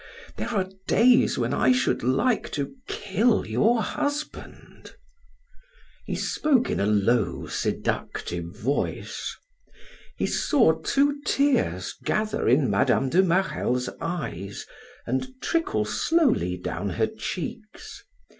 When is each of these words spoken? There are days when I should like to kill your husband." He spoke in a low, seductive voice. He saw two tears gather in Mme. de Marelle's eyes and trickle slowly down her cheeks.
There 0.35 0.49
are 0.49 0.67
days 0.87 1.37
when 1.37 1.53
I 1.53 1.71
should 1.71 2.01
like 2.01 2.51
to 2.53 2.73
kill 2.87 3.45
your 3.45 3.83
husband." 3.83 4.95
He 6.07 6.15
spoke 6.15 6.71
in 6.71 6.79
a 6.79 6.87
low, 6.87 7.45
seductive 7.45 8.45
voice. 8.45 9.37
He 10.17 10.25
saw 10.25 10.81
two 10.81 11.21
tears 11.23 11.93
gather 12.03 12.47
in 12.47 12.67
Mme. 12.71 13.09
de 13.11 13.21
Marelle's 13.21 13.89
eyes 14.01 14.65
and 15.05 15.39
trickle 15.39 15.85
slowly 15.85 16.57
down 16.57 16.89
her 16.89 17.05
cheeks. 17.05 18.03